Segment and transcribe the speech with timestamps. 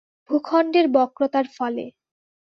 [0.29, 1.85] ভূখণ্ডের বক্রতার ফলে।